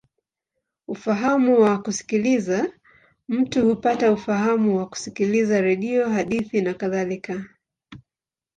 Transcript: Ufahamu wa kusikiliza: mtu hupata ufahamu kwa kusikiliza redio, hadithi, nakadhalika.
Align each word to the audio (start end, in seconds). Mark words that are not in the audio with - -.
Ufahamu 0.87 1.61
wa 1.61 1.81
kusikiliza: 1.81 2.73
mtu 3.27 3.67
hupata 3.67 4.11
ufahamu 4.11 4.73
kwa 4.75 4.89
kusikiliza 4.89 5.61
redio, 5.61 6.09
hadithi, 6.09 6.61
nakadhalika. 6.61 7.45